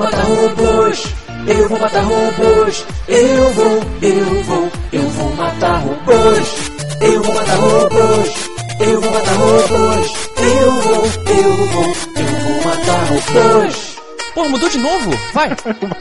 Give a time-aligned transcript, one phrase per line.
[0.00, 1.14] eu, eu vou matar robôs.
[1.46, 2.86] Eu vou matar robôs.
[3.08, 6.70] Eu vou, eu vou, eu vou matar robôs.
[7.00, 8.50] Eu vou matar robôs.
[8.80, 10.12] Eu vou matar robôs.
[10.36, 13.96] Eu vou, eu vou, eu vou matar robôs.
[14.34, 15.10] Pô, mudou de novo?
[15.34, 15.50] Vai.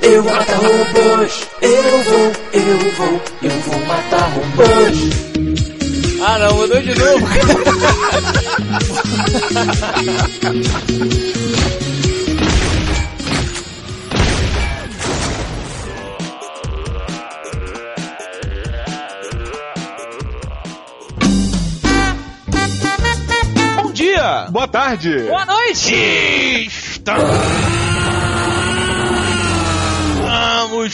[0.01, 1.47] Eu vou matar robôs.
[1.61, 4.97] Eu vou, eu vou, eu vou matar robôs.
[6.21, 7.27] Ah, não, mudou de novo.
[24.29, 24.47] dia!
[24.51, 25.23] Boa tarde!
[25.27, 25.95] Boa noite.
[26.67, 27.68] Estamos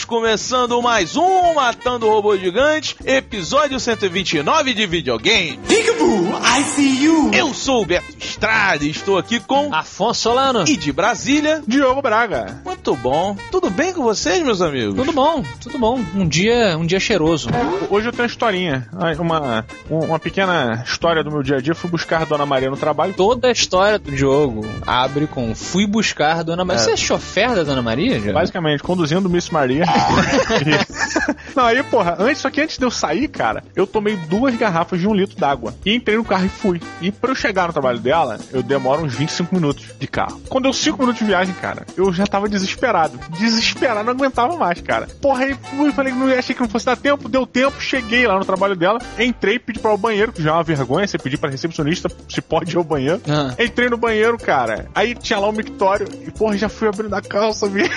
[0.06, 5.60] começando mais um Matando Robô Gigante, episódio 129 de videogame.
[5.68, 7.30] I see you.
[7.34, 10.64] Eu sou o Beto Estrada e estou aqui com Afonso Solano.
[10.66, 11.62] e de Brasília.
[11.66, 12.62] Diogo Braga.
[12.64, 13.36] Muito bom.
[13.50, 14.94] Tudo bem com vocês, meus amigos?
[14.94, 16.02] Tudo bom, tudo bom.
[16.14, 17.50] Um dia, um dia cheiroso.
[17.90, 21.74] Hoje eu tenho uma historinha, uma, uma pequena história do meu dia a dia.
[21.74, 23.12] Fui buscar a Dona Maria no trabalho.
[23.14, 26.80] Toda a história do jogo abre com fui buscar Dona Maria.
[26.80, 26.84] É.
[26.84, 28.32] Você é chofer da Dona Maria, já?
[28.32, 29.65] Basicamente, conduzindo Miss Maria.
[31.54, 35.00] Não, aí, porra, antes, só que antes de eu sair, cara, eu tomei duas garrafas
[35.00, 35.74] de um litro d'água.
[35.84, 36.80] E entrei no carro e fui.
[37.00, 40.40] E pra eu chegar no trabalho dela, eu demoro uns 25 minutos de carro.
[40.48, 43.18] Quando deu 5 minutos de viagem, cara, eu já tava desesperado.
[43.38, 45.06] Desesperado, não aguentava mais, cara.
[45.20, 48.26] Porra, aí fui, falei que não achei que não fosse dar tempo, deu tempo, cheguei
[48.26, 51.06] lá no trabalho dela, entrei, pedi pra ir ao banheiro, que já é uma vergonha,
[51.06, 53.20] você pedir pra recepcionista se pode ir ao banheiro.
[53.28, 53.54] Ah.
[53.58, 54.86] Entrei no banheiro, cara.
[54.94, 57.88] Aí tinha lá o mictório e, porra, já fui abrindo a calça, vi.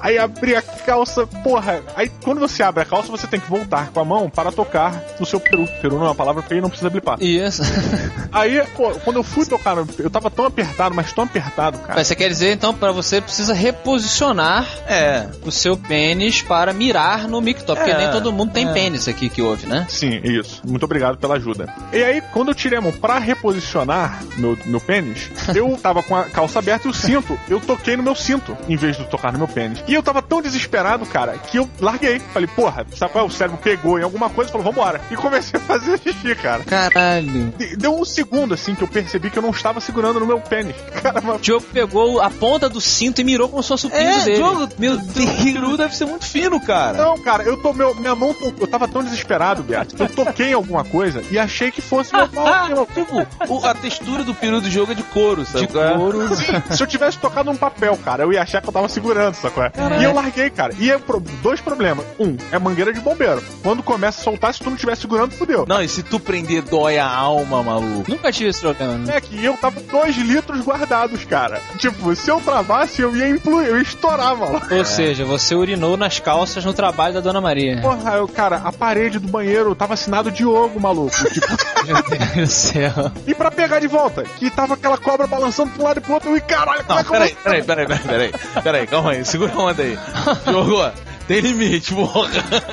[0.00, 1.11] Aí abri a calça,
[1.42, 1.82] porra.
[1.96, 5.02] Aí quando você abre a calça, você tem que voltar com a mão para tocar
[5.18, 5.66] no seu peru.
[5.80, 7.16] Peru não é uma palavra feia, não precisa blipar.
[7.22, 7.62] Isso.
[8.32, 11.94] Aí, pô, quando eu fui tocar, no- eu tava tão apertado, mas tão apertado, cara.
[11.96, 15.26] Mas você quer dizer, então, pra você precisa reposicionar É.
[15.44, 18.72] o seu pênis para mirar no mictop, porque É, nem todo mundo tem é.
[18.72, 19.86] pênis aqui que ouve, né?
[19.88, 20.62] Sim, isso.
[20.66, 21.72] Muito obrigado pela ajuda.
[21.92, 26.16] E aí, quando eu tirei a mão pra reposicionar meu, meu pênis, eu tava com
[26.16, 29.32] a calça aberta e o cinto, eu toquei no meu cinto, em vez de tocar
[29.32, 29.82] no meu pênis.
[29.86, 32.18] E eu tava tão desesperado, cara, que eu larguei.
[32.32, 33.28] Falei, porra, sabe qual é?
[33.28, 35.00] O cérebro pegou em alguma coisa e falou, vambora.
[35.10, 36.62] E comecei a fazer xixi, cara.
[36.64, 37.52] Caralho.
[37.78, 40.74] Deu um segundo, assim, que eu percebi que eu não estava segurando no meu pênis.
[41.02, 43.90] Cara, mas O Diogo pegou a ponta do cinto e mirou como se fosse o
[43.90, 44.36] pinto É, dele.
[44.36, 44.68] jogo.
[44.78, 44.98] Meu
[45.42, 46.98] peru deve ser muito fino, cara.
[46.98, 50.50] Não, cara, eu tô, meu, minha mão, eu tava tão desesperado, Beato, que eu toquei
[50.50, 52.86] em alguma coisa e achei que fosse meu pau.
[52.94, 55.66] Tipo, o- a textura do peru do jogo é de couro, sabe?
[55.66, 55.94] De é?
[55.94, 56.36] couro.
[56.36, 59.34] Sim, se eu tivesse tocado num papel, cara, eu ia achar que eu tava segurando,
[59.34, 59.64] sacou?
[60.00, 60.72] E eu larguei, cara.
[60.78, 62.04] E é pro- dois problemas.
[62.18, 63.42] Um, é mangueira de bombeiro.
[63.62, 65.64] Quando começa a soltar, se tu não estiver segurando, fudeu.
[65.68, 68.10] Não, e se tu prender, dói a alma, maluco.
[68.10, 68.94] Nunca tive esse problema.
[68.98, 69.16] né?
[69.16, 71.60] É que eu tava dois litros guardados, cara.
[71.78, 74.60] Tipo, se eu travasse, eu ia implodir, eu ia estourar, mano.
[74.70, 77.80] Ou seja, você urinou nas calças no trabalho da Dona Maria.
[77.80, 81.12] Porra, eu, cara, a parede do banheiro tava assinado Diogo, maluco.
[81.32, 81.46] Tipo,
[81.86, 82.92] Meu Deus do céu.
[83.26, 86.14] e pra pegar de volta, que tava aquela cobra balançando pra um lado e pro
[86.14, 88.62] outro, eu, e caralho, como Não, é que eu peraí, vou- peraí, peraí, peraí, peraí.
[88.62, 89.98] Peraí, calma aí, segura a onda aí.
[90.90, 90.96] Jogo,
[91.28, 92.30] tem limite, porra.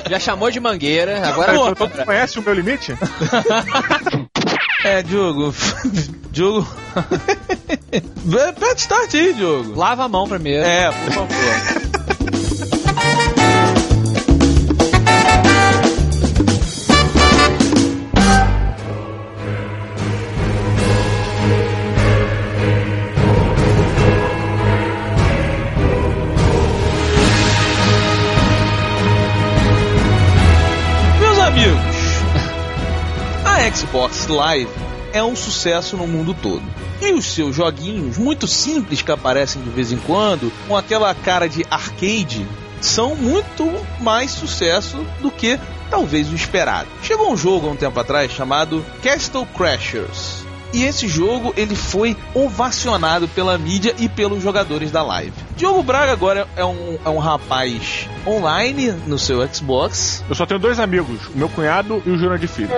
[0.08, 2.96] Já chamou de mangueira, agora Peraí, tu, tu conhece o meu limite?
[4.82, 5.54] É, Diogo.
[6.32, 6.66] Diogo.
[8.48, 9.78] Aperta start aí, Diogo.
[9.78, 10.64] lava a mão primeiro.
[10.64, 11.79] É, por favor.
[33.90, 34.70] Xbox Live
[35.12, 36.62] é um sucesso no mundo todo.
[37.02, 41.48] E os seus joguinhos, muito simples que aparecem de vez em quando, com aquela cara
[41.48, 42.46] de arcade,
[42.80, 43.68] são muito
[44.00, 45.58] mais sucesso do que
[45.90, 46.88] talvez o esperado.
[47.02, 50.44] Chegou um jogo há um tempo atrás chamado Castle Crashers.
[50.72, 55.49] E esse jogo ele foi ovacionado pela mídia e pelos jogadores da live.
[55.60, 60.24] Diogo Braga agora é um, é um rapaz online no seu Xbox.
[60.26, 62.70] Eu só tenho dois amigos, o meu cunhado e o Júnior de Filho.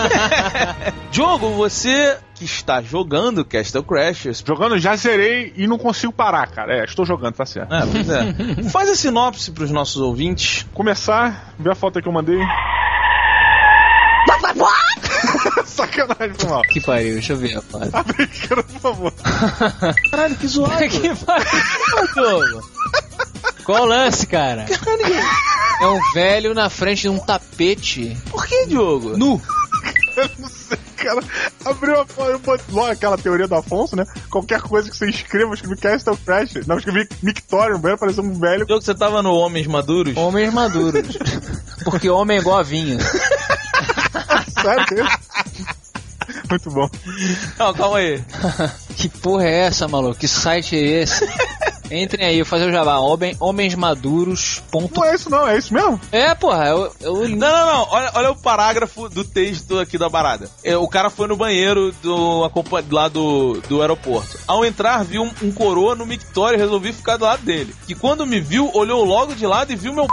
[1.12, 4.42] Diogo, você que está jogando Castle Crashers.
[4.46, 6.78] Jogando, já zerei e não consigo parar, cara.
[6.78, 7.74] É, estou jogando, tá certo.
[7.74, 8.32] É, pois é.
[8.72, 10.66] Faz a sinopse para os nossos ouvintes.
[10.72, 12.40] Começar, ver a foto que eu mandei.
[15.70, 16.62] Sacanagem, foi mal.
[16.62, 17.90] Que pariu, deixa eu ver a foto.
[17.90, 19.12] Tá brincando, por favor.
[20.10, 20.88] Caralho, que zoado.
[20.88, 21.46] que pariu,
[22.14, 22.70] Diogo.
[23.64, 24.66] Qual o lance, cara?
[25.80, 28.16] É um velho na frente de um tapete.
[28.30, 29.16] Por que, Diogo?
[29.16, 29.40] Nu.
[30.16, 31.22] Eu não sei, cara.
[31.22, 32.06] cara abriu a
[32.70, 34.04] logo aquela teoria do Afonso, né?
[34.28, 36.66] Qualquer coisa que você escreva, escrevi Castle Crash.
[36.66, 38.66] Não, escrevi Mictorium, velho, parecia um velho.
[38.68, 40.16] Jogo que você tava no Homens Maduros?
[40.16, 41.16] Homens Maduros.
[41.84, 42.98] Porque homem é igual a vinho.
[44.60, 45.06] Sério?
[46.50, 46.90] Muito bom.
[47.58, 48.22] Não, calma aí.
[48.96, 50.18] que porra é essa, maluco?
[50.18, 51.28] Que site é esse?
[51.90, 52.98] Entrem aí, vou fazer o jabá.
[52.98, 54.88] Homem, homensmaduros.com.
[54.94, 56.00] Não é isso não, é isso mesmo?
[56.12, 56.68] É, porra.
[56.68, 57.28] Eu, eu...
[57.28, 57.86] Não, não, não.
[57.90, 60.48] Olha, olha o parágrafo do texto aqui da barada.
[60.62, 62.48] É, o cara foi no banheiro do,
[62.90, 64.38] lá do, do aeroporto.
[64.46, 67.74] Ao entrar, viu um, um coroa no mictório e resolvi ficar do lado dele.
[67.86, 70.06] Que quando me viu, olhou logo de lado e viu meu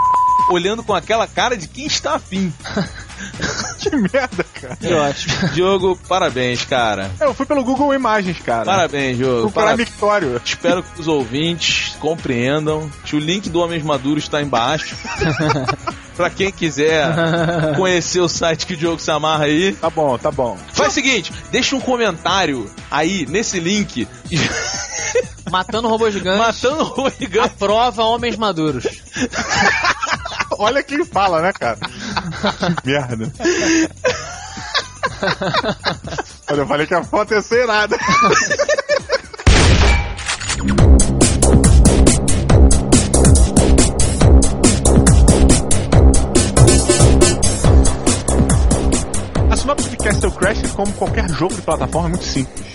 [0.49, 2.53] olhando com aquela cara de quem está afim.
[3.79, 4.77] que merda, cara.
[4.81, 5.27] Eu acho.
[5.53, 7.11] Diogo, parabéns, cara.
[7.19, 8.65] Eu fui pelo Google Imagens, cara.
[8.65, 9.41] Parabéns, Diogo.
[9.51, 9.77] Procurar Para...
[9.77, 10.41] Mictório.
[10.43, 14.95] Espero que os ouvintes compreendam que o link do Homens Maduros está embaixo.
[16.15, 19.73] pra quem quiser conhecer o site que o Diogo se amarra aí.
[19.73, 20.57] Tá bom, tá bom.
[20.73, 24.07] Faz o seguinte, deixa um comentário aí nesse link.
[25.49, 26.37] Matando robô gigante.
[26.39, 27.47] Matando robô gigante.
[27.47, 28.85] Aprova homens maduros.
[30.57, 31.77] Olha quem fala, né, cara?
[31.77, 33.33] que merda.
[36.49, 37.97] Olha, eu falei que a foto ia ser nada.
[49.49, 52.66] A sinopse de Castle Crash, como qualquer jogo de plataforma, é muito simples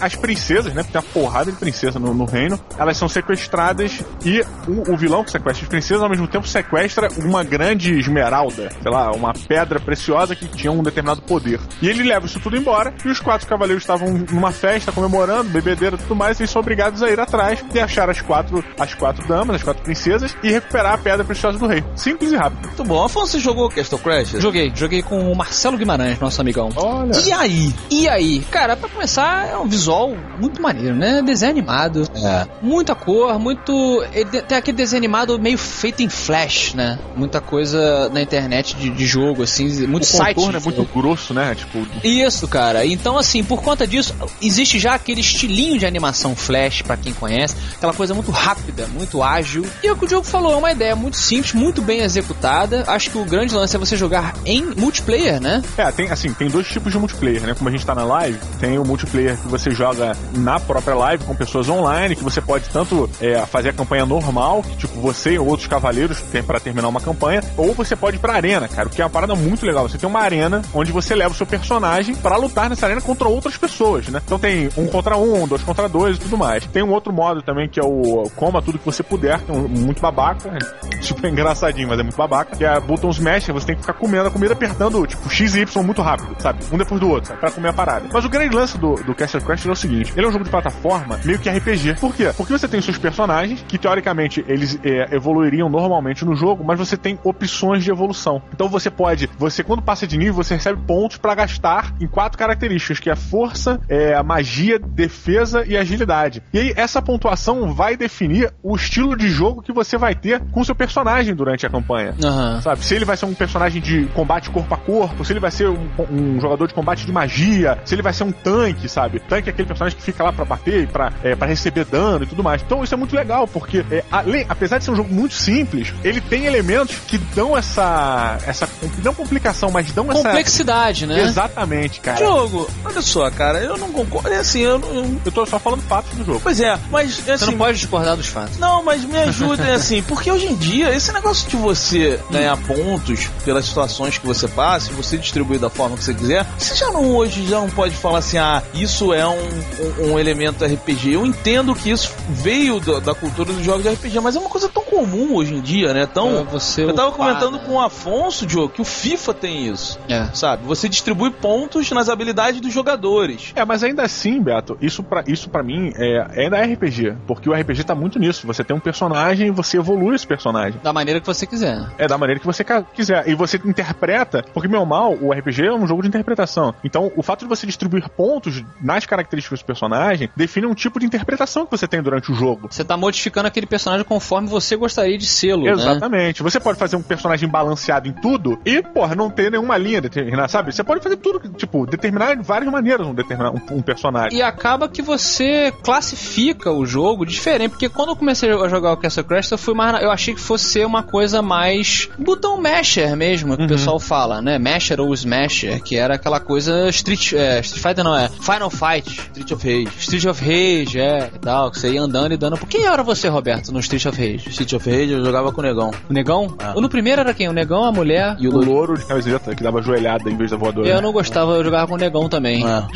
[0.00, 0.82] as princesas, né?
[0.82, 4.96] Porque tem uma porrada de princesa no, no reino, elas são sequestradas e o, o,
[4.96, 9.32] vilão que sequestra as princesas ao mesmo tempo sequestra uma grande esmeralda, sei lá, uma
[9.32, 11.60] pedra preciosa que tinha um determinado poder.
[11.80, 15.96] E ele leva isso tudo embora e os quatro cavaleiros estavam numa festa comemorando, bebedeira
[15.96, 18.94] e tudo mais, e eles são obrigados a ir atrás e achar as quatro, as
[18.94, 21.84] quatro damas, as quatro princesas e recuperar a pedra preciosa do rei.
[21.94, 22.66] Simples e rápido.
[22.66, 23.04] Muito bom.
[23.04, 24.30] Afonso, você jogou Castle Crash?
[24.38, 24.72] Joguei.
[24.74, 26.70] Joguei com o Marcelo Guimarães, nosso amigão.
[26.76, 27.12] Olha.
[27.18, 27.74] E aí?
[27.90, 28.40] E aí?
[28.50, 31.22] Cara, pra começar, é um visual muito maneiro, né?
[31.22, 32.08] Desenho animado.
[32.14, 32.46] É.
[32.62, 34.02] Muita cor, muito.
[34.46, 36.98] Tem aquele desenho animado meio feito em flash, né?
[37.16, 40.56] Muita coisa na internet de, de jogo, assim, muito o site.
[40.56, 41.54] é muito grosso, né?
[41.54, 41.86] Tipo.
[42.04, 42.86] Isso, cara.
[42.86, 47.54] Então, assim, por conta disso, existe já aquele estilinho de animação flash, para quem conhece,
[47.76, 49.66] aquela coisa muito rápida, muito ágil.
[49.82, 52.84] E é o que o jogo falou, é uma ideia muito simples, muito bem executada.
[52.86, 55.62] Acho que o grande lance é você jogar em multiplayer, né?
[55.76, 57.54] É, tem assim, tem dois tipos de multiplayer, né?
[57.54, 61.24] Como a gente tá na live, tem o multiplayer que você joga na própria live
[61.24, 65.32] com pessoas online, que você pode tanto é, fazer a campanha normal, que, tipo você
[65.32, 68.88] e outros cavaleiros tem para terminar uma campanha, ou você pode ir pra arena, cara,
[68.88, 69.88] que é uma parada muito legal.
[69.88, 73.26] Você tem uma arena onde você leva o seu personagem para lutar nessa arena contra
[73.26, 74.20] outras pessoas, né?
[74.24, 76.66] Então tem um contra um, dois contra dois e tudo mais.
[76.66, 79.54] Tem um outro modo também que é o coma tudo que você puder, que é
[79.54, 80.50] um, muito babaca,
[81.00, 83.94] tipo é engraçadinho, mas é muito babaca, que é button smash, você tem que ficar
[83.94, 86.60] comendo a comida apertando, tipo, X e Y muito rápido, sabe?
[86.70, 87.40] Um depois do outro, sabe?
[87.40, 88.06] Pra comer a parada.
[88.12, 90.44] Mas o grande lance do, do Castle Crash é o seguinte, ele é um jogo
[90.44, 91.96] de plataforma meio que RPG.
[92.00, 92.32] Por quê?
[92.36, 96.78] Porque você tem os seus personagens, que teoricamente eles é, evoluiriam normalmente no jogo, mas
[96.78, 98.42] você tem opções de evolução.
[98.52, 102.38] Então você pode, você quando passa de nível, você recebe pontos para gastar em quatro
[102.38, 106.42] características, que é força, é, magia, defesa e agilidade.
[106.52, 110.60] E aí essa pontuação vai definir o estilo de jogo que você vai ter com
[110.60, 112.14] o seu personagem durante a campanha.
[112.22, 112.60] Uhum.
[112.62, 112.84] Sabe?
[112.84, 115.68] Se ele vai ser um personagem de combate corpo a corpo, se ele vai ser
[115.68, 119.20] um, um jogador de combate de magia, se ele vai ser um tanque, sabe?
[119.28, 122.26] Tanque é aquele personagem que fica lá para bater, para é, pra receber dano e
[122.26, 122.62] tudo mais.
[122.62, 125.92] Então isso é muito legal, porque é, além, apesar de ser um jogo muito simples,
[126.02, 128.38] ele tem elementos que dão essa.
[128.46, 128.68] essa
[129.02, 130.22] não complicação, mas dão essa.
[130.22, 131.22] Complexidade, né?
[131.22, 132.18] Exatamente, cara.
[132.18, 134.28] Jogo, olha só, cara, eu não concordo.
[134.28, 136.40] É assim, eu, eu, eu tô só falando fatos do jogo.
[136.42, 137.18] Pois é, mas.
[137.18, 138.58] Assim, você não pode discordar dos fatos.
[138.58, 143.26] Não, mas me ajudem assim, porque hoje em dia, esse negócio de você ganhar pontos
[143.44, 147.14] pelas situações que você passa, você distribuir da forma que você quiser, você já não
[147.14, 151.14] hoje já não pode falar assim, ah, isso é um, um, um elemento RPG.
[151.14, 154.50] Eu entendo que isso veio da, da, cultura dos jogos de RPG, mas é uma
[154.50, 156.06] coisa tão comum hoje em dia, né?
[156.06, 157.62] Tão, você eu tava comentando né?
[157.64, 159.98] com o Afonso, Diogo, que o FIFA tem isso.
[160.08, 160.28] É.
[160.34, 160.64] Sabe?
[160.66, 163.52] Você distribui pontos nas habilidades dos jogadores.
[163.54, 167.16] É, mas ainda assim, Beto, isso pra, isso pra mim é, é da RPG.
[167.26, 168.46] Porque o RPG tá muito nisso.
[168.46, 170.80] Você tem um personagem e você evolui esse personagem.
[170.82, 171.88] Da maneira que você quiser.
[171.98, 173.28] É, da maneira que você quiser.
[173.28, 176.74] E você interpreta, porque, meu mal, o RPG é um jogo de interpretação.
[176.84, 181.06] Então, o fato de você distribuir pontos nas características do personagem define um tipo de
[181.06, 182.68] interpretação que você tem durante o jogo.
[182.70, 185.72] Você tá modificando aquele personagem conforme você gostaria de sê-lo, né?
[185.72, 186.42] Exatamente.
[186.42, 190.48] Você pode fazer um personagem balanceado em tudo e, porra, não ter nenhuma linha determinada,
[190.48, 190.72] sabe?
[190.72, 194.38] Você pode fazer tudo, tipo, determinar de várias maneiras um, determinar um, um personagem.
[194.38, 198.96] E acaba que você classifica o jogo diferente, porque quando eu comecei a jogar o
[198.96, 202.60] Castle Crash, eu fui mais, na- eu achei que fosse ser uma coisa mais botão
[202.60, 204.58] masher mesmo, que o pessoal fala, né?
[204.58, 208.78] Masher ou smasher, que era aquela coisa Street, é, Street Fighter não é, Final Fight,
[208.96, 209.90] Street of Rage.
[209.98, 212.56] Street of Rage, é, e tal, que você ia andando e dando.
[212.66, 214.48] Quem era você, Roberto, no Street of Rage?
[214.48, 215.90] Street of Rage eu jogava com o negão.
[216.08, 216.56] O negão?
[216.74, 217.48] Ou no primeiro era quem?
[217.48, 218.36] O negão, a mulher?
[218.38, 218.96] E o O Louro.
[218.98, 220.88] de camiseta que dava joelhada em vez da voadora.
[220.88, 222.64] Eu não gostava, eu jogava com o negão também.
[222.66, 222.86] Ah.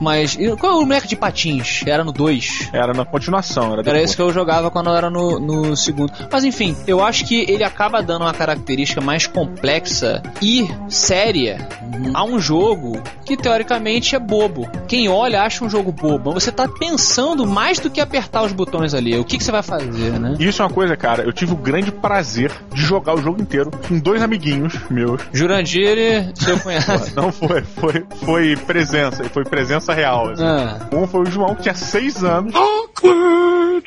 [0.00, 1.82] Mas e qual é o moleque de patins?
[1.86, 2.70] Era no 2.
[2.72, 6.12] Era na continuação, era Era esse que eu jogava quando eu era no, no segundo.
[6.30, 11.66] Mas enfim, eu acho que ele acaba dando uma característica mais complexa e séria
[12.14, 14.68] a um jogo que teoricamente é bobo.
[14.86, 18.52] Quem olha acha um jogo bobo, mas você tá pensando mais do que apertar os
[18.52, 19.18] botões ali.
[19.18, 20.36] O que, que você vai fazer, né?
[20.38, 23.40] E isso é uma coisa, cara, eu tive o grande prazer de jogar o jogo
[23.40, 25.20] inteiro com dois amiguinhos meus.
[25.32, 26.86] Jurandir, ele, seu cunhado.
[27.14, 30.30] Não foi, foi, foi presença, foi presença real.
[30.30, 30.44] assim.
[30.44, 30.78] Ah.
[30.92, 32.54] Um foi o João, que tinha 6 anos.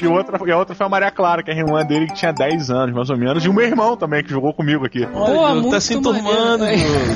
[0.02, 2.14] E, outra, e a outra foi a Maria Clara, que é a irmã dele, que
[2.14, 3.44] tinha 10 anos, mais ou menos.
[3.44, 5.08] E o meu irmão também, que jogou comigo aqui.
[5.14, 6.66] Olha, Pô, muito tá se enturmando.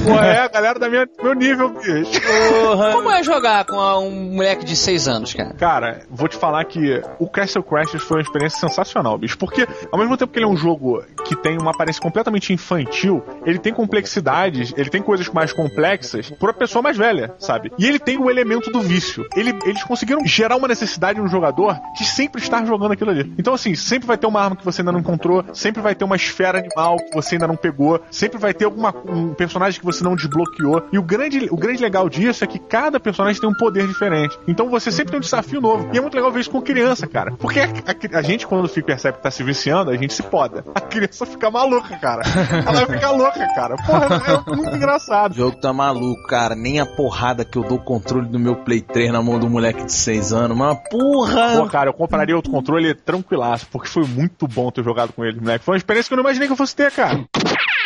[0.04, 2.22] Pô, é, a galera da minha, do meu nível, bicho.
[2.22, 2.92] Porra.
[2.92, 5.54] Como é jogar com um moleque de 6 anos, cara?
[5.54, 9.38] Cara, vou te falar que o Castle Crashers foi uma experiência sensacional, bicho.
[9.38, 13.24] Porque, ao mesmo tempo que ele é um jogo que tem uma aparência completamente infantil,
[13.46, 17.72] ele tem complexidades, ele tem coisas mais complexas pra pessoa mais velha, sabe?
[17.78, 19.26] E ele tem o elemento do vício.
[19.36, 23.34] Ele- eles conseguiram gerar uma necessidade no jogador de sempre estar jogando aquilo ali.
[23.38, 26.06] Então, assim, sempre vai ter uma arma que você ainda não encontrou, sempre vai ter
[26.06, 29.86] uma esfera animal que você ainda não pegou, sempre vai ter alguma, um personagem que
[29.86, 30.84] você não desbloqueou.
[30.92, 34.38] E o grande, o grande legal disso é que cada personagem tem um poder diferente.
[34.48, 35.90] Então você sempre tem um desafio novo.
[35.94, 37.32] E é muito legal ver isso com criança, cara.
[37.32, 40.22] Porque a, a- a gente, quando fica, percebe que tá se viciando, a gente se
[40.24, 40.66] poda.
[40.76, 42.22] A criança fica maluca, cara.
[42.66, 43.76] Ela fica louca, cara.
[43.78, 44.08] Porra,
[44.50, 45.32] é muito engraçado.
[45.32, 46.56] O jogo tá maluco, cara.
[46.56, 49.50] Nem a porrada que eu dou o controle do meu Play 3 na mão do
[49.50, 50.58] moleque de 6 anos.
[50.58, 51.58] Mas porra!
[51.58, 55.40] Pô, cara, eu compraria outro controle tranquilaço, porque foi muito bom ter jogado com ele,
[55.40, 55.64] moleque.
[55.66, 57.24] Foi uma experiência que eu não imaginei que eu fosse ter, cara.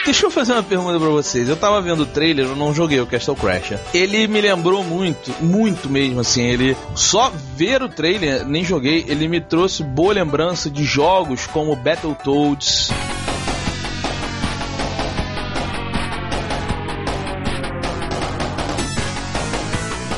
[0.07, 1.49] Deixa eu fazer uma pergunta pra vocês.
[1.49, 3.77] Eu tava vendo o trailer, eu não joguei o Castle Crasher.
[3.93, 6.43] Ele me lembrou muito, muito mesmo, assim.
[6.43, 11.75] Ele só ver o trailer, nem joguei, ele me trouxe boa lembrança de jogos como
[11.75, 12.89] Battletoads.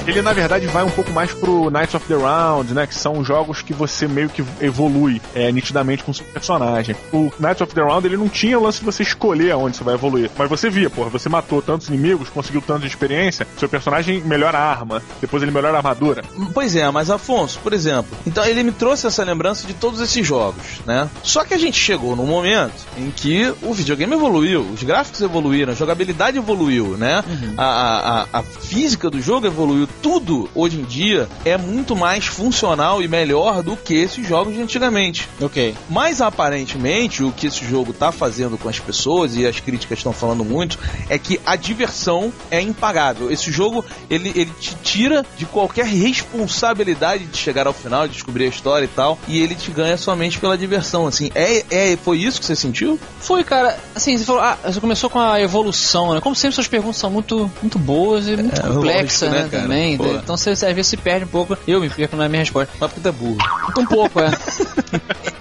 [0.10, 2.88] Ele, na verdade, vai um pouco mais pro Knights of the Round, né?
[2.88, 6.96] Que são jogos que você meio que evolui é, nitidamente com o seu personagem.
[7.14, 9.84] O Knights of the Round, ele não tinha o lance de você escolher aonde você
[9.84, 10.30] vai evoluir.
[10.38, 14.58] Mas você via, porra, você matou tantos inimigos, conseguiu tanto de experiência, seu personagem melhora
[14.58, 16.24] a arma, depois ele melhora a armadura.
[16.54, 20.26] Pois é, mas Afonso, por exemplo, então ele me trouxe essa lembrança de todos esses
[20.26, 21.10] jogos, né?
[21.24, 25.74] Só que a gente chegou num momento em que o videogame evoluiu, os gráficos evoluíram,
[25.74, 27.24] a jogabilidade evoluiu, né?
[27.58, 32.26] A, a, a- a física do jogo evoluiu, tudo hoje em dia é muito mais
[32.26, 35.28] funcional e melhor do que esses jogos de antigamente.
[35.42, 35.76] Ok.
[35.90, 40.14] Mas aparentemente o que esse jogo tá fazendo com as pessoas e as críticas estão
[40.14, 40.78] falando muito
[41.10, 43.32] é que a diversão é impagável.
[43.32, 48.46] Esse jogo ele, ele te tira de qualquer responsabilidade de chegar ao final, de descobrir
[48.46, 51.08] a história e tal, e ele te ganha somente pela diversão.
[51.08, 53.00] Assim, é, é foi isso que você sentiu?
[53.20, 56.22] Foi, cara, assim, você falou, ah, você começou com a evolução, né?
[56.22, 59.64] Como sempre, suas perguntas são muito, muito boas e muito É, complexas, lógico, né, né,
[59.64, 59.89] também.
[59.96, 61.58] Então você às vezes se perde um pouco.
[61.68, 62.74] Eu me perco na minha resposta.
[62.80, 63.38] Mas porque tá burro.
[63.78, 64.30] Um pouco, é.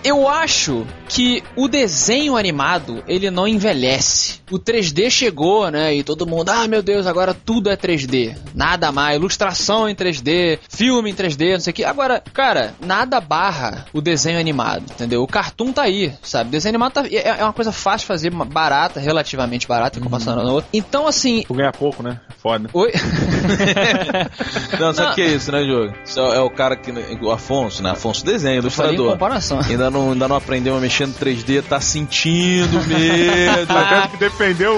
[0.04, 4.40] Eu acho que o desenho animado, ele não envelhece.
[4.50, 5.94] O 3D chegou, né?
[5.94, 8.36] E todo mundo, ah, meu Deus, agora tudo é 3D.
[8.54, 9.16] Nada mais.
[9.16, 11.84] Ilustração em 3D, filme em 3D, não sei o que.
[11.84, 15.22] Agora, cara, nada barra o desenho animado, entendeu?
[15.22, 16.48] O cartoon tá aí, sabe?
[16.48, 19.98] O desenho animado tá, é, é uma coisa fácil de fazer, uma- barata, relativamente barata
[19.98, 20.52] em comparação Uhum.
[20.52, 20.70] outra.
[20.72, 21.42] Então, assim.
[21.46, 22.18] Tu ganha pouco, né?
[22.42, 22.68] Foda.
[22.72, 22.92] Oi?
[24.80, 25.92] Não, sabe o que é isso, né, Diogo?
[26.04, 26.90] Isso é, o cara que.
[27.22, 27.90] O Afonso, né?
[27.90, 29.18] Afonso desenha, Eu falei em ilustrador.
[29.68, 33.66] Ainda não, ainda não aprendeu a mexer no 3D, tá sentindo medo.
[33.66, 34.68] Tendo que defender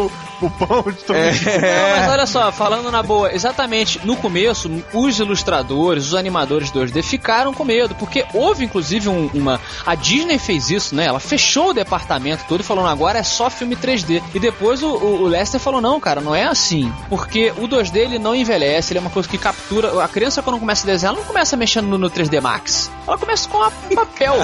[0.47, 1.31] o, pão de todo mundo.
[1.61, 7.03] Não, mas olha só, falando na boa, exatamente no começo, os ilustradores, os animadores 2D
[7.03, 9.61] ficaram com medo, porque houve inclusive um- uma.
[9.87, 11.07] A Disney fez isso, né?
[11.07, 14.23] Ela fechou o departamento todo e falou: "Não, agora é só filme 3D.
[14.35, 16.93] E depois o, o, o Lester falou: não, cara, não é assim.
[17.09, 20.03] Porque o 2D ele não envelhece, ele é uma coisa que captura.
[20.03, 22.91] A criança, quando começa a desenhar, ela não começa mexendo no, no 3D Max.
[23.07, 24.35] Ela começa com a papel.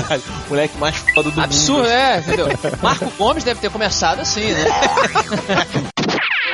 [0.48, 1.90] Moleque mais foda do Absurdo, mundo.
[1.90, 2.48] é, entendeu?
[2.82, 4.64] Marco Gomes deve ter começado assim, né?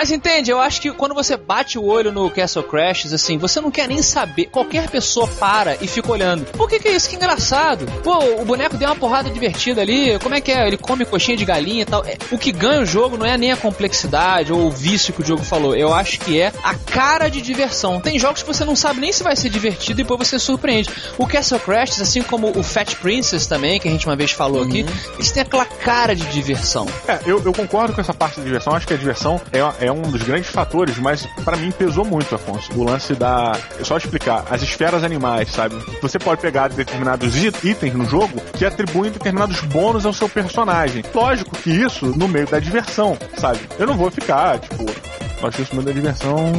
[0.03, 3.61] Mas entende, eu acho que quando você bate o olho no Castle Crashes, assim, você
[3.61, 4.47] não quer nem saber.
[4.47, 6.45] Qualquer pessoa para e fica olhando.
[6.47, 7.09] Por que, que é isso?
[7.09, 7.87] Que engraçado.
[8.03, 10.19] Pô, o boneco deu uma porrada divertida ali.
[10.19, 10.67] Como é que é?
[10.67, 12.05] Ele come coxinha de galinha e tal.
[12.05, 15.23] É, o que ganha o jogo não é nem a complexidade ou o vício que
[15.23, 15.77] o jogo falou.
[15.77, 18.01] Eu acho que é a cara de diversão.
[18.01, 20.91] Tem jogos que você não sabe nem se vai ser divertido e depois você surpreende.
[21.17, 24.65] O Castle Crashes, assim como o Fat Princess também, que a gente uma vez falou
[24.65, 26.89] aqui, eles têm aquela cara de diversão.
[27.07, 28.75] É, eu, eu concordo com essa parte da diversão.
[28.75, 32.35] Acho que a diversão é, é um dos grandes fatores, mas pra mim pesou muito,
[32.35, 32.71] Afonso.
[32.75, 33.53] O lance da.
[33.81, 35.77] é Só explicar, as esferas animais, sabe?
[36.01, 41.05] Você pode pegar determinados it- itens no jogo que atribuem determinados bônus ao seu personagem.
[41.15, 43.61] Lógico que isso no meio da diversão, sabe?
[43.79, 46.53] Eu não vou ficar, tipo, eu acho isso no meio da diversão.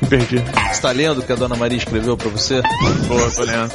[0.00, 0.38] Me perdi.
[0.72, 2.62] Você tá lendo o que a Dona Maria escreveu pra você?
[3.08, 3.72] Boa, tô lendo.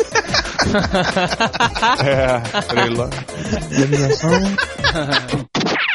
[2.06, 3.10] é, trailer.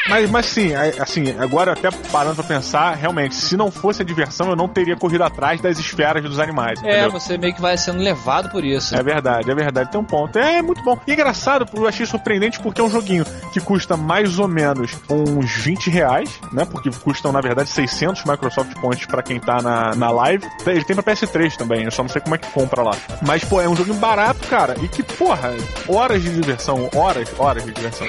[0.09, 4.05] Mas, mas sim, é- assim, agora até parando pra pensar, realmente, se não fosse a
[4.05, 6.83] diversão, eu não teria corrido atrás das esferas dos animais.
[6.83, 7.13] É, entendeu?
[7.13, 8.95] você meio que vai sendo levado por isso.
[8.97, 9.91] É verdade, é verdade.
[9.91, 10.39] Tem um ponto.
[10.39, 10.99] É, muito bom.
[11.07, 15.51] E engraçado, eu achei surpreendente porque é um joguinho que custa mais ou menos uns
[15.51, 16.65] 20 reais, né?
[16.65, 20.47] Porque custam, na verdade, 600 Microsoft Points pra quem tá na, na live.
[20.67, 22.93] Ele tem pra PS3 também, eu só não sei como é que compra lá.
[23.23, 24.75] Mas, pô, é um joguinho barato, cara.
[24.83, 25.55] E que, porra,
[25.87, 28.07] horas de diversão, horas, horas de diversão.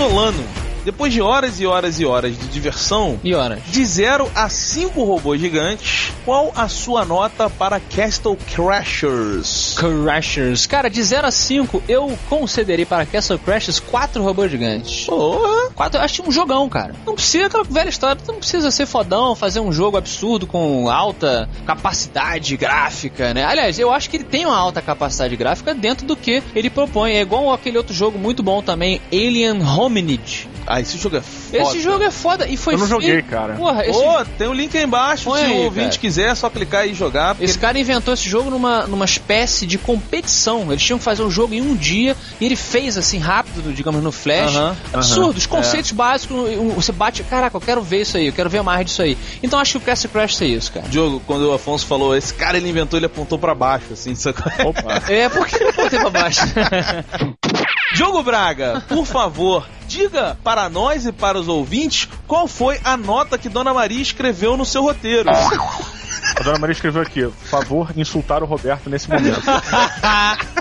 [0.00, 0.42] Solano,
[0.82, 3.60] depois de horas e horas e horas de diversão, E horas?
[3.66, 9.59] de 0 a 5 robôs gigantes, qual a sua nota para Castle Crashers?
[9.80, 10.66] Crashers.
[10.66, 15.06] Cara, de 0 a 5, eu concederei para Castle Crashers 4 robôs gigantes.
[15.06, 15.70] Porra!
[15.74, 16.94] 4, eu acho um jogão, cara.
[17.06, 21.48] Não precisa aquela velha história, não precisa ser fodão, fazer um jogo absurdo com alta
[21.64, 23.42] capacidade gráfica, né?
[23.42, 27.12] Aliás, eu acho que ele tem uma alta capacidade gráfica dentro do que ele propõe.
[27.12, 30.49] É igual aquele outro jogo muito bom também, Alien Hominid.
[30.72, 31.58] Ah, esse jogo é foda.
[31.62, 33.54] Esse jogo é foda e foi Eu não joguei, cara.
[33.54, 35.98] Porra, esse, Ô, tem o link aí embaixo, Põe se aí, o ouvinte cara.
[35.98, 37.34] quiser, é só clicar e jogar.
[37.34, 40.66] porque esse cara inventou esse jogo numa, numa espécie de competição.
[40.70, 44.02] Eles tinham que fazer um jogo em um dia e ele fez assim rápido, digamos,
[44.02, 44.54] no Flash.
[44.54, 46.36] Aham, Absurdo, aham, os conceitos básicos.
[46.36, 49.18] um- Você bate, caraca, eu quero ver isso aí, eu quero ver mais disso aí.
[49.42, 50.86] Então acho que o Castle Crash é isso, cara.
[50.88, 54.52] Diogo, quando o Afonso falou, esse cara ele inventou, ele apontou pra baixo, assim, sacou?
[54.68, 55.02] Opa.
[55.12, 56.40] É, por que eu botei pra baixo?
[57.92, 63.36] Diogo Braga, por favor, diga para nós e para os ouvintes qual foi a nota
[63.36, 65.28] que Dona Maria escreveu no seu roteiro.
[65.28, 69.42] A dona Maria escreveu aqui, por favor, insultar o Roberto nesse momento.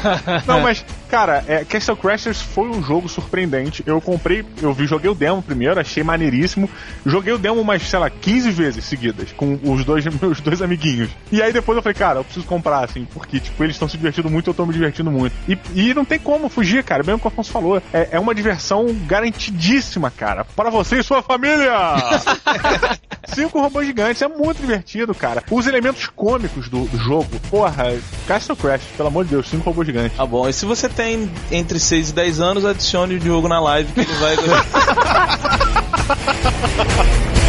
[0.46, 3.82] Não, mas, cara, é, Castle Crashers foi um jogo surpreendente.
[3.86, 6.68] Eu comprei, eu vi, joguei o demo primeiro, achei maneiríssimo.
[7.04, 11.10] Joguei o demo umas, sei lá, 15 vezes seguidas, com os dois meus dois amiguinhos.
[11.30, 13.96] E aí depois eu falei, cara, eu preciso comprar, assim, porque, tipo, eles estão se
[13.96, 15.34] divertindo muito, eu tô me divertindo muito.
[15.48, 17.82] E, e não tem como fugir, cara, mesmo que o Afonso falou.
[17.92, 20.44] É, é uma diversão garantidíssima, cara.
[20.44, 21.72] Para você e sua família!
[23.26, 25.42] Cinco robôs gigantes, é muito divertido, cara.
[25.50, 29.86] Os elementos cômicos do, do jogo, porra, Castle Crash, pelo amor de Deus, cinco robôs
[29.86, 30.16] gigantes.
[30.16, 33.60] Tá bom, e se você tem entre 6 e 10 anos, adicione o Diogo na
[33.60, 34.36] live que ele vai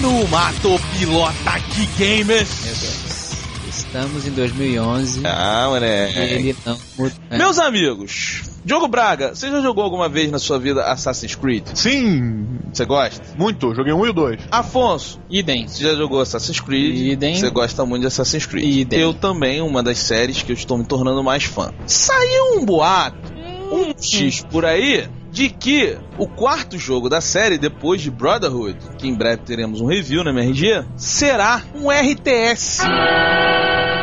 [0.00, 2.64] no Mato Pilota Geek Gamers.
[2.64, 3.10] Meu Deus.
[3.68, 6.18] Estamos em 2011 Ah, moleque.
[6.18, 7.14] ele não muda.
[7.30, 11.64] Meus amigos, Diogo Braga, você já jogou alguma vez na sua vida Assassin's Creed?
[11.74, 13.22] Sim, Você gosta?
[13.36, 13.74] muito.
[13.74, 14.40] Joguei um e o dois.
[14.50, 15.66] Afonso, Idem.
[15.68, 17.12] você já jogou Assassin's Creed?
[17.12, 17.34] Idem.
[17.36, 18.64] Você gosta muito de Assassin's Creed?
[18.82, 19.00] Idem.
[19.00, 21.72] Eu também, uma das séries que eu estou me tornando mais fã.
[21.86, 23.18] Saiu um boato,
[23.72, 29.08] um X por aí, de que o quarto jogo da série, depois de Brotherhood, que
[29.08, 32.82] em breve teremos um review na MRG, será um RTS.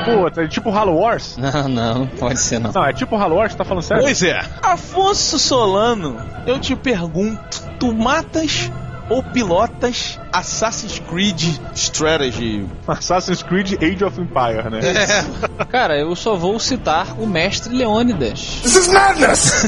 [0.05, 1.35] Pô, é tipo Halo Wars?
[1.37, 2.71] Não, não, pode ser não.
[2.71, 4.03] Não, é tipo Halo Wars, tá falando sério?
[4.03, 4.39] Pois é.
[4.61, 8.71] Afonso Solano, eu te pergunto, tu matas
[9.09, 11.41] ou pilotas Assassin's Creed
[11.73, 12.63] Strategy.
[12.87, 14.81] Assassin's Creed Age of Empire, né?
[15.71, 18.59] Cara, eu só vou citar o mestre Leônidas.
[18.61, 19.65] This is madness!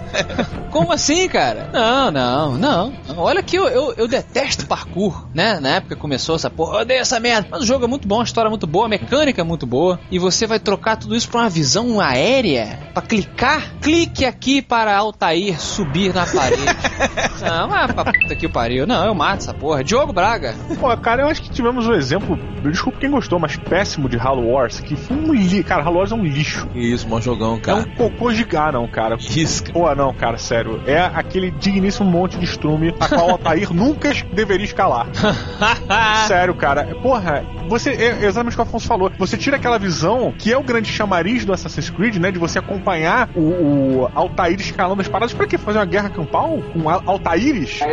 [0.70, 1.70] Como assim, cara?
[1.72, 2.92] Não, não, não.
[3.16, 5.58] Olha que eu, eu, eu detesto parkour, né?
[5.58, 7.48] Na época começou essa porra, eu odeio essa merda.
[7.50, 9.66] Mas o jogo é muito bom, a história é muito boa, a mecânica é muito
[9.66, 9.98] boa.
[10.10, 12.78] E você vai trocar tudo isso pra uma visão aérea?
[12.92, 13.78] Pra clicar?
[13.80, 16.62] Clique aqui para Altair subir na parede.
[17.40, 18.86] não, mas pra puta que o pariu.
[18.86, 19.77] Não, eu mato essa porra.
[19.82, 20.54] Diogo Braga.
[20.80, 24.48] Pô, cara, eu acho que tivemos um exemplo, desculpa quem gostou, mas péssimo de Halo
[24.50, 25.64] Wars, que foi um lixo.
[25.64, 26.68] Cara, Halo Wars é um lixo.
[26.74, 27.78] Isso, mó jogão, É cara.
[27.80, 29.16] um cocô de ah, não, cara.
[29.18, 29.64] Isso.
[29.72, 30.80] Pô, não, cara, sério.
[30.86, 35.06] É aquele digníssimo monte de estrume a qual o Altair nunca deveria escalar.
[36.26, 36.84] Sério, cara.
[37.02, 37.90] Porra, você.
[37.90, 39.10] É exatamente o que o Afonso falou.
[39.18, 42.30] Você tira aquela visão que é o grande chamariz do Assassin's Creed, né?
[42.30, 43.40] De você acompanhar o,
[44.02, 45.34] o Altair escalando as paradas.
[45.34, 45.56] Pra quê?
[45.58, 47.80] Fazer uma guerra campal com Al- Altaíres?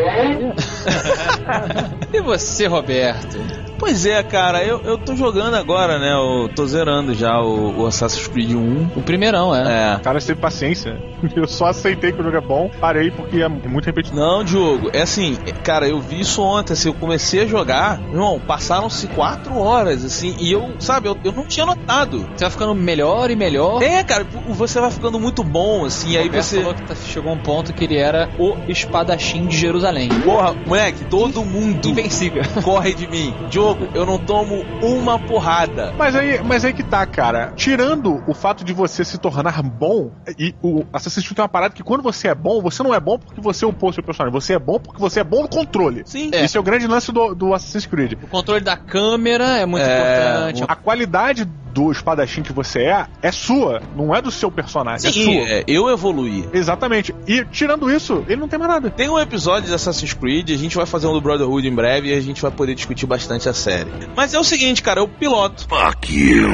[2.13, 3.38] e você, Roberto?
[3.77, 6.13] Pois é, cara, eu, eu tô jogando agora, né?
[6.13, 8.91] Eu tô zerando já o, o Assassin's Creed 1.
[8.95, 9.95] O primeirão, é.
[9.95, 9.99] É.
[9.99, 10.97] Cara, você teve paciência.
[11.35, 14.19] Eu só aceitei que o jogo é bom, parei porque é muito repetitivo.
[14.19, 18.39] Não, Diogo, é assim, cara, eu vi isso ontem, assim, eu comecei a jogar, irmão,
[18.39, 22.19] passaram-se quatro horas, assim, e eu, sabe, eu, eu não tinha notado.
[22.35, 23.81] Você vai ficando melhor e melhor.
[23.81, 26.57] É, cara, você vai ficando muito bom, assim, aí Roberto você.
[26.59, 30.09] falou que tá- chegou a um ponto que ele era o espadachim de Jerusalém.
[30.23, 32.43] Porra, moleque, todo mundo Invencível.
[32.63, 33.33] corre de mim.
[33.49, 35.93] Diogo, eu não tomo uma porrada.
[35.97, 37.53] Mas aí, mas aí que tá, cara.
[37.55, 41.73] Tirando o fato de você se tornar bom, e o Assassin's Creed tem uma parada
[41.73, 44.33] que quando você é bom, você não é bom porque você upou seu personagem.
[44.39, 46.03] Você é bom porque você é bom no controle.
[46.05, 46.29] Sim.
[46.33, 46.43] É.
[46.45, 48.13] Esse é o grande lance do, do Assassin's Creed.
[48.21, 50.63] O controle da câmera é muito É, importante.
[50.67, 55.11] A qualidade do espadachim que você é, é sua, não é do seu personagem, é
[55.11, 55.49] Sim, sua.
[55.49, 56.47] é, eu evoluí.
[56.53, 57.13] Exatamente.
[57.27, 58.89] E tirando isso, ele não tem mais nada.
[58.89, 62.09] Tem um episódio de Assassin's Creed, a gente vai fazer um do Brotherhood em breve
[62.09, 63.91] e a gente vai poder discutir bastante a série.
[64.15, 65.67] Mas é o seguinte, cara, eu piloto.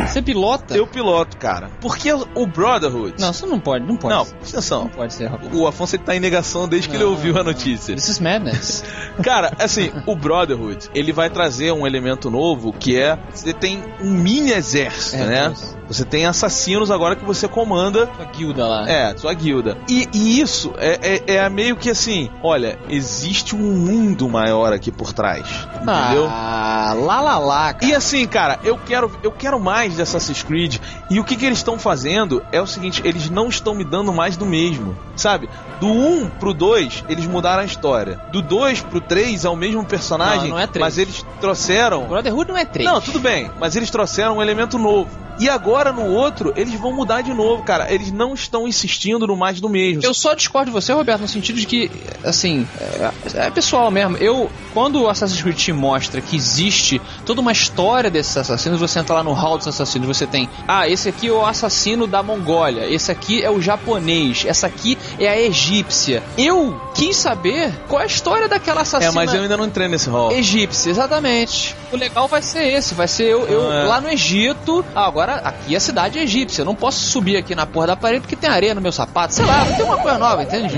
[0.07, 0.75] Você pilota?
[0.75, 1.69] Eu piloto, cara.
[1.79, 3.13] Porque o Brotherhood.
[3.19, 4.15] Não, você não pode, não pode.
[4.15, 4.81] Não, presta atenção.
[4.85, 5.55] Não pode ser, Roberto.
[5.55, 7.93] O Afonso ele tá em negação desde que ele Não, ouviu a notícia.
[7.93, 8.83] This is madness.
[9.23, 14.09] Cara, assim, o Brotherhood, ele vai trazer um elemento novo que é você tem um
[14.09, 15.51] mini exército, É, né?
[15.51, 15.80] isso.
[15.91, 18.89] Você tem assassinos agora que você comanda Sua guilda lá.
[18.89, 19.77] É, sua guilda.
[19.89, 24.89] E, e isso é, é, é meio que assim: olha, existe um mundo maior aqui
[24.89, 25.45] por trás.
[25.75, 26.27] Entendeu?
[26.29, 27.85] Ah, lá lá lá, cara.
[27.85, 30.77] E assim, cara, eu quero, eu quero mais de Assassin's Creed.
[31.09, 34.13] E o que, que eles estão fazendo é o seguinte: eles não estão me dando
[34.13, 34.97] mais do mesmo.
[35.15, 35.49] Sabe?
[35.79, 38.19] Do 1 pro 2, eles mudaram a história.
[38.31, 40.81] Do 2 pro 3 é o mesmo personagem, Não, não é três.
[40.81, 42.05] mas eles trouxeram.
[42.05, 42.89] Brotherhood não é 3.
[42.89, 45.09] Não, tudo bem, mas eles trouxeram um elemento novo.
[45.39, 47.91] E agora no outro, eles vão mudar de novo, cara.
[47.91, 50.03] Eles não estão insistindo no mais do mesmo.
[50.03, 51.91] Eu só discordo de você, Roberto, no sentido de que,
[52.23, 53.11] assim, é,
[53.47, 54.17] é pessoal mesmo.
[54.17, 58.99] Eu, quando o Assassin's Creed te mostra que existe toda uma história desses assassinos, você
[58.99, 62.21] entra lá no hall dos assassinos, você tem, ah, esse aqui é o assassino da
[62.23, 66.23] Mongólia, esse aqui é o japonês, essa aqui é a egípcia.
[66.37, 69.11] Eu quis saber qual é a história daquela assassina.
[69.11, 70.31] É, mas eu ainda não entrei nesse hall.
[70.31, 71.75] Egípcia, exatamente.
[71.91, 73.83] O legal vai ser esse, vai ser eu, eu Ah, é.
[73.83, 74.83] lá no Egito.
[74.95, 76.61] Ah, agora aqui é a cidade egípcia.
[76.61, 79.33] Eu não posso subir aqui na porra da parede porque tem areia no meu sapato.
[79.33, 80.73] Sei lá, tem uma coisa nova, entende?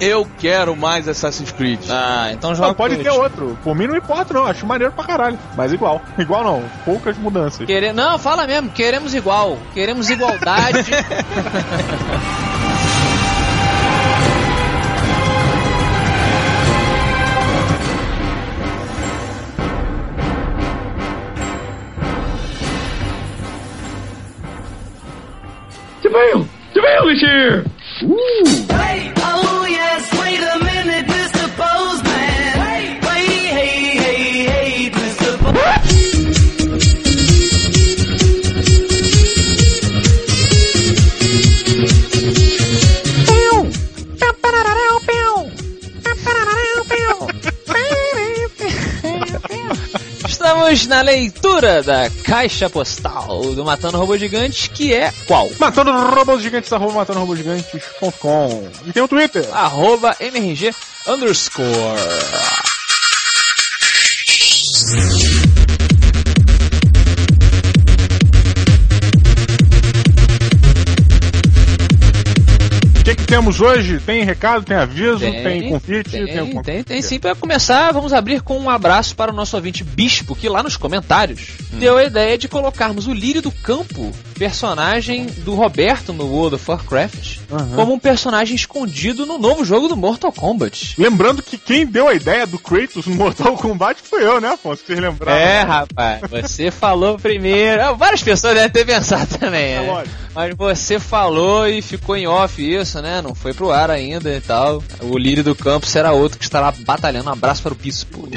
[0.00, 1.80] Eu quero mais Assassin's Creed.
[1.88, 2.68] Ah, então joga.
[2.68, 3.58] Não, pode ter outro.
[3.62, 4.46] Por mim não importa, não.
[4.46, 5.38] Acho maneiro pra caralho.
[5.56, 6.00] Mas igual.
[6.18, 6.64] Igual não.
[6.84, 7.66] Poucas mudanças.
[7.66, 7.92] Quere...
[7.92, 9.58] Não, fala mesmo, queremos igual.
[9.74, 10.90] Queremos igualdade.
[50.26, 55.50] Estamos na leitura da caixa postal do Matando Robô Gigante, que é qual?
[55.58, 58.68] Matando robôs gigantes, arroba matando robôs gigantes.com.
[58.86, 59.46] E tem o Twitter.
[59.52, 60.74] Arroba MRG
[61.06, 61.64] underscore.
[73.34, 73.98] Temos hoje?
[73.98, 77.18] Tem recado, tem aviso, tem, Tem, confite, tem, Tem, um tem, tem sim.
[77.18, 80.76] Pra começar, vamos abrir com um abraço para o nosso ouvinte Bispo, que lá nos
[80.76, 81.78] comentários Hum.
[81.80, 86.70] deu a ideia de colocarmos o Lírio do Campo, personagem do Roberto no World of
[86.70, 87.38] Warcraft,
[87.74, 90.94] como um personagem escondido no novo jogo do Mortal Kombat.
[90.96, 94.82] Lembrando que quem deu a ideia do Kratos no Mortal Kombat foi eu, né, Afonso?
[94.86, 95.40] Vocês lembraram?
[95.40, 97.82] É, rapaz, você falou primeiro.
[97.82, 99.86] Ah, Várias pessoas devem ter pensado também, É né?
[99.90, 100.23] lógico.
[100.34, 103.22] Mas você falou e ficou em off isso, né?
[103.22, 104.82] Não foi pro ar ainda e tal.
[105.00, 107.30] O Lírio do Campo será outro que estará batalhando.
[107.30, 108.28] Um abraço para o Bispo.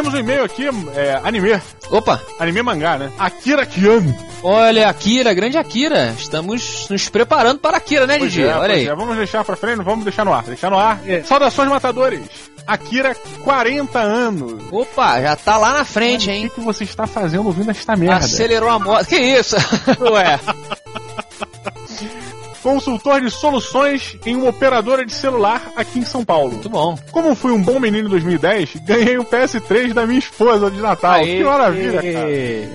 [0.00, 1.60] Temos um e-mail aqui, é, anime.
[1.90, 3.12] Opa, Anime mangá, né?
[3.18, 4.16] Akira Kiano.
[4.42, 6.14] olha, Akira, grande Akira.
[6.18, 8.42] Estamos nos preparando para Akira, né, Didi?
[8.44, 8.86] é, olha aí.
[8.88, 8.94] é.
[8.94, 10.42] Vamos deixar pra frente, vamos deixar no ar.
[10.44, 10.98] Deixar no ar.
[11.26, 12.22] Saudações matadores.
[12.66, 14.62] Akira, 40 anos.
[14.72, 16.48] Opa, já tá lá na frente, O que, hein?
[16.54, 18.24] que você está fazendo ouvindo esta merda?
[18.24, 19.06] Acelerou a moto.
[19.06, 19.56] Que isso?
[20.00, 20.40] Ué.
[22.62, 26.52] Consultor de soluções em uma operadora de celular aqui em São Paulo.
[26.52, 26.98] Muito bom.
[27.10, 31.14] Como fui um bom menino em 2010, ganhei o PS3 da minha esposa de Natal.
[31.14, 31.38] Aê.
[31.38, 32.26] Que maravilha, cara.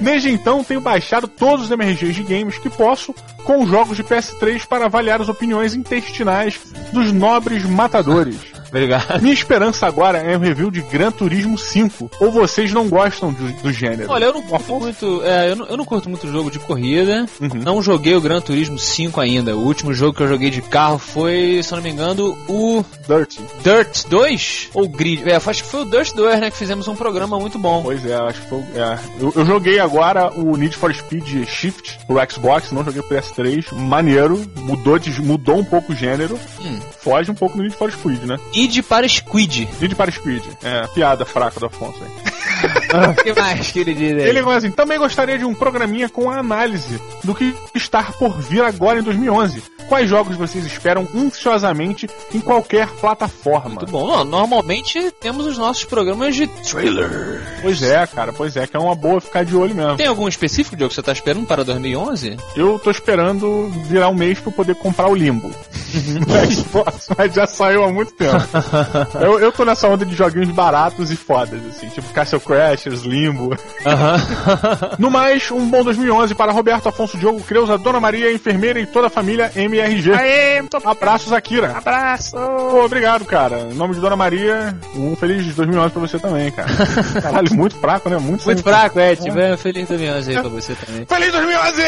[0.02, 4.04] Desde então, tenho baixado todos os MRGs de games que posso com os jogos de
[4.04, 6.60] PS3 para avaliar as opiniões intestinais
[6.92, 8.55] dos nobres matadores.
[8.70, 9.22] Obrigado.
[9.22, 12.12] Minha esperança agora é um review de Gran Turismo 5.
[12.20, 14.12] Ou vocês não gostam do, do gênero?
[14.12, 17.26] Olha, eu não curto muito, é, eu não, eu não curto muito jogo de corrida.
[17.40, 17.50] Uhum.
[17.64, 19.56] Não joguei o Gran Turismo 5 ainda.
[19.56, 22.84] O último jogo que eu joguei de carro foi, se eu não me engano, o
[23.08, 23.40] Dirty.
[23.64, 25.30] Dirt 2 ou Grid.
[25.30, 27.82] É, acho que foi o Dirt 2, né, que fizemos um programa muito bom.
[27.84, 28.60] Pois é, acho que foi.
[28.76, 29.00] é.
[29.20, 33.72] Eu, eu joguei agora o Need for Speed Shift pro Xbox, não joguei pro PS3.
[33.74, 36.40] Maneiro, mudou, de, mudou um pouco o gênero.
[36.62, 36.80] Hum.
[37.00, 38.38] Foge um pouco do Need for Speed, né?
[38.56, 39.68] Id para Squid.
[39.82, 40.44] Need para Speed.
[40.64, 42.25] É, piada fraca do Afonso aí.
[42.66, 44.30] O que mais que ele diz aí?
[44.30, 48.40] Ele fala assim, também gostaria de um programinha com a análise do que está por
[48.40, 49.76] vir agora em 2011.
[49.88, 53.76] Quais jogos vocês esperam ansiosamente em qualquer plataforma?
[53.76, 54.08] Muito bom.
[54.08, 57.42] Não, normalmente temos os nossos programas de trailer.
[57.62, 59.96] Pois é, cara, pois é, que é uma boa ficar de olho mesmo.
[59.96, 62.38] Tem algum específico jogo que você tá esperando para 2011?
[62.56, 65.52] Eu tô esperando virar um mês eu poder comprar o Limbo.
[65.96, 68.36] No Xbox, mas já saiu há muito tempo.
[69.22, 73.58] eu, eu tô nessa onda de joguinhos baratos e fodas, assim, tipo Castle Crashers, Limbo.
[74.98, 79.08] No mais, um bom 2011 para Roberto Afonso Diogo Creuza, Dona Maria, enfermeira e toda
[79.08, 80.14] a família MRG.
[80.14, 81.72] Aê, muito Abraços, Akira.
[81.78, 82.38] Abraço.
[82.38, 83.68] obrigado, cara.
[83.72, 86.70] Em nome de Dona Maria, um feliz 2011 pra você também, cara.
[87.22, 88.18] Caralho, muito fraco, né?
[88.18, 89.16] Muito, Muito fraco, é.
[89.16, 91.06] Tiver feliz 2011 aí pra você também.
[91.06, 91.82] Feliz 2011!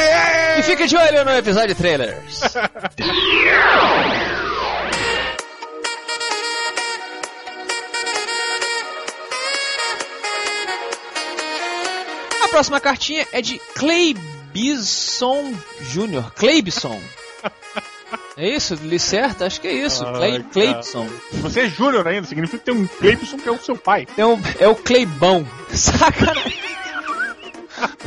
[0.59, 2.41] E fica de olho no episódio de trailers.
[12.57, 14.15] próxima cartinha é de Clay
[14.51, 15.53] Bison
[15.91, 16.31] Jr.
[16.35, 16.99] Claybson.
[18.37, 18.75] É isso?
[18.75, 19.43] Li certo?
[19.43, 20.05] Acho que é isso.
[20.05, 20.43] Clay.
[20.43, 21.09] Claybson.
[21.41, 24.07] Você é Júnior ainda, significa que tem um Cleibson que é o seu pai.
[24.15, 25.45] É o, é o Cleibão.
[25.73, 26.53] Sacanagem.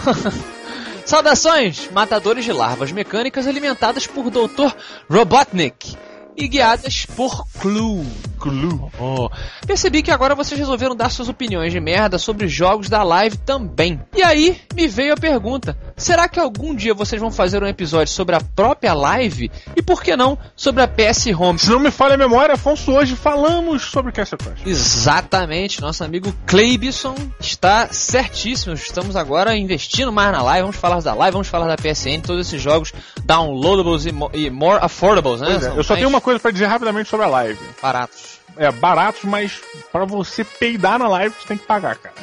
[1.05, 4.73] Saudações, matadores de larvas mecânicas alimentadas por Dr.
[5.11, 5.97] Robotnik
[6.37, 8.07] e guiadas por Clue.
[8.41, 8.91] Clue.
[8.99, 9.29] Oh.
[9.67, 14.01] Percebi que agora vocês resolveram dar suas opiniões de merda sobre jogos da live também.
[14.17, 18.13] E aí me veio a pergunta: será que algum dia vocês vão fazer um episódio
[18.13, 19.51] sobre a própria live?
[19.77, 21.59] E por que não sobre a PS Home?
[21.59, 24.63] Se não me falha a memória, Afonso, hoje falamos sobre Castle Crush.
[24.67, 28.75] Exatamente, nosso amigo Cleibson está certíssimo.
[28.75, 30.63] Estamos agora investindo mais na live.
[30.63, 32.93] Vamos falar da live, vamos falar da PSN, todos esses jogos
[33.25, 35.59] downloadables e, mo- more affordables, né?
[35.63, 37.59] É, eu só tenho uma coisa pra dizer rapidamente sobre a live.
[37.83, 38.30] baratos.
[38.57, 39.61] É, baratos, mas
[39.93, 42.15] pra você peidar na live, você tem que pagar, cara.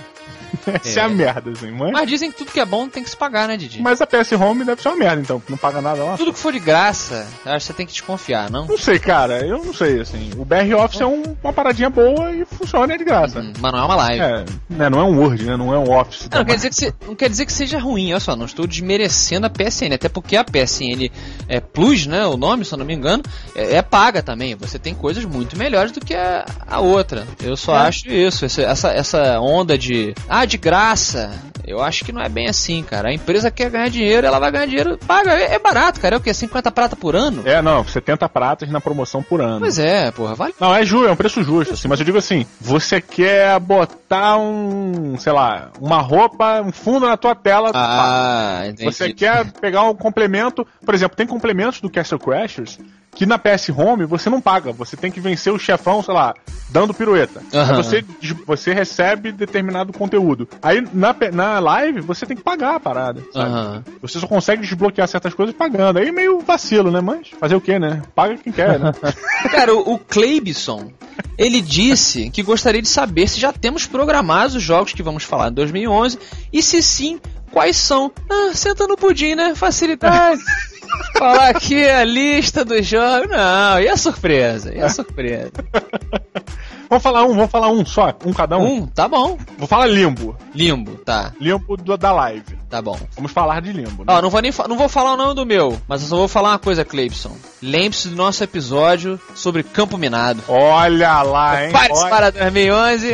[0.83, 1.05] Essa é, É.
[1.05, 1.71] a merda, assim.
[1.71, 3.81] Mas, Mas dizem que tudo que é bom tem que se pagar, né, Didi?
[3.81, 6.17] mas a PS Home deve ser uma merda, então, não paga nada lá.
[6.17, 8.65] Tudo que for de graça, acho que você tem que desconfiar, não?
[8.67, 10.31] Não sei, cara, eu não sei, assim.
[10.37, 13.39] O BR Office é um- uma paradinha boa e funciona é de graça.
[13.39, 14.21] Hum, Mas não é uma live.
[14.21, 15.57] É, né, não é um Word, né?
[15.57, 16.27] Não é um Office.
[16.31, 18.45] Não, não quer dizer que se- não quer dizer que seja ruim, olha só, não
[18.45, 21.11] estou desmerecendo a PSN, até porque a PSN
[21.47, 23.23] é Plus, né, o nome, se eu não me engano,
[23.55, 24.55] é, é paga também.
[24.55, 27.25] Você tem coisas muito melhores do que a, a outra.
[27.43, 27.87] Eu só É.
[27.87, 31.31] acho isso, essa, essa onda de, ah, de graça,
[31.65, 33.09] eu acho que não é bem assim, cara.
[33.09, 36.17] A empresa quer ganhar dinheiro, ela vai ganhar dinheiro, paga, é, é barato, cara, é
[36.17, 36.33] o quê?
[36.33, 37.41] 50 prata por ano?
[37.45, 39.59] É, não, 70 pratas na promoção por ano.
[39.59, 40.53] Pois é, porra, vale.
[40.59, 44.37] Não, é justo, é um preço justo, assim, mas eu digo assim, você quer botar
[44.37, 48.83] um, sei lá, uma roupa, um fundo na tua tela, Ah, entendi.
[48.85, 52.79] você quer pegar um complemento, por exemplo, tem complementos do Castle Crashers
[53.17, 54.71] que na PS Home você não paga.
[54.71, 56.35] Você tem que vencer o chefão, sei lá,
[56.69, 57.41] dando pirueta.
[57.51, 58.05] Aí você,
[58.45, 60.47] você recebe determinado conteúdo.
[60.61, 63.23] Aí na, na live você tem que pagar a parada.
[63.33, 63.49] Sabe?
[63.49, 63.83] Aham.
[64.03, 65.97] Você só consegue desbloquear certas coisas pagando.
[65.97, 67.01] Aí meio vacilo, né?
[67.01, 68.03] Mas fazer o quê, né?
[68.13, 68.91] Paga quem quer, né?
[69.49, 70.91] Cara, o, o Cleibson,
[71.39, 75.49] ele disse que gostaria de saber se já temos programados os jogos que vamos falar
[75.49, 76.19] em 2011
[76.53, 77.19] e se sim,
[77.51, 78.11] quais são.
[78.29, 79.55] Ah, senta no pudim, né?
[79.55, 80.39] Facilidade.
[81.17, 83.29] Falar aqui a lista dos jogos.
[83.29, 84.73] Não, e a surpresa?
[84.73, 85.51] E a surpresa?
[86.89, 88.65] vamos falar um, vamos falar um só, um cada um.
[88.77, 89.37] Um, tá bom.
[89.57, 90.35] Vou falar limbo.
[90.53, 92.57] Limbo, tá, Limbo do- da live.
[92.69, 92.97] tá bom.
[93.15, 94.13] Vamos falar de limbo, né?
[94.13, 96.27] Ó, não vou nem não vou falar o nome do meu, mas eu só vou
[96.27, 97.35] falar uma coisa, Cleibson.
[97.61, 100.41] Lembre-se do nosso episódio sobre Campo Minado.
[100.47, 101.71] Olha lá, hein?
[101.71, 103.13] Pare Olha- para 2011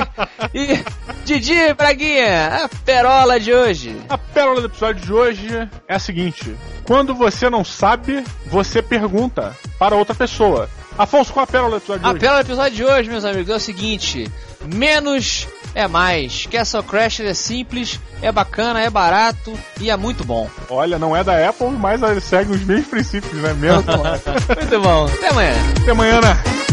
[0.53, 0.83] e
[1.25, 3.95] Didi Braguinha, a perola de hoje.
[4.09, 9.55] A pérola do episódio de hoje é a seguinte: quando você não sabe, você pergunta
[9.79, 10.69] para outra pessoa.
[10.97, 12.19] Afonso, qual a pérola do episódio de A hoje?
[12.19, 14.31] pérola do episódio de hoje, meus amigos, é o seguinte:
[14.73, 16.45] menos é mais.
[16.45, 20.49] Castle Crasher é simples, é bacana, é barato e é muito bom.
[20.69, 23.53] Olha, não é da Apple, mas segue os mesmos princípios, né?
[23.53, 23.83] Mesmo.
[23.83, 25.05] Muito bom.
[25.11, 25.53] Até amanhã.
[25.81, 26.72] Até amanhã, né?